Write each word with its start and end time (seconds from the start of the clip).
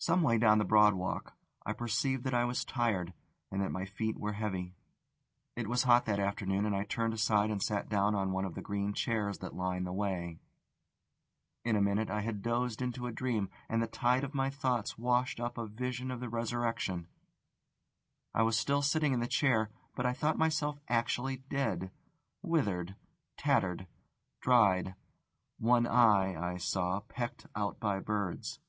Some 0.00 0.22
way 0.22 0.38
down 0.38 0.58
the 0.58 0.64
Broad 0.64 0.94
Walk 0.94 1.36
I 1.66 1.72
perceived 1.72 2.22
that 2.22 2.32
I 2.32 2.44
was 2.44 2.64
tired, 2.64 3.12
and 3.50 3.60
that 3.60 3.72
my 3.72 3.84
feet 3.84 4.16
were 4.16 4.34
heavy. 4.34 4.76
It 5.56 5.66
was 5.66 5.82
hot 5.82 6.04
that 6.06 6.20
afternoon, 6.20 6.64
and 6.64 6.74
I 6.74 6.84
turned 6.84 7.12
aside 7.14 7.50
and 7.50 7.60
sat 7.60 7.88
down 7.88 8.14
on 8.14 8.30
one 8.30 8.44
of 8.44 8.54
the 8.54 8.62
green 8.62 8.94
chairs 8.94 9.38
that 9.38 9.56
line 9.56 9.82
the 9.82 9.92
way. 9.92 10.38
In 11.64 11.74
a 11.74 11.82
minute 11.82 12.10
I 12.10 12.20
had 12.20 12.42
dozed 12.42 12.80
into 12.80 13.08
a 13.08 13.12
dream, 13.12 13.50
and 13.68 13.82
the 13.82 13.88
tide 13.88 14.22
of 14.22 14.34
my 14.36 14.50
thoughts 14.50 14.96
washed 14.96 15.40
up 15.40 15.58
a 15.58 15.66
vision 15.66 16.12
of 16.12 16.20
the 16.20 16.28
resurrection. 16.28 17.08
I 18.32 18.44
was 18.44 18.56
still 18.56 18.82
sitting 18.82 19.12
in 19.12 19.18
the 19.20 19.26
chair, 19.26 19.68
but 19.96 20.06
I 20.06 20.12
thought 20.12 20.38
myself 20.38 20.78
actually 20.86 21.38
dead, 21.38 21.90
withered, 22.40 22.94
tattered, 23.36 23.88
dried, 24.40 24.94
one 25.58 25.88
eye 25.88 26.36
(I 26.36 26.56
saw) 26.56 27.00
pecked 27.00 27.48
out 27.56 27.80
by 27.80 27.98
birds. 27.98 28.60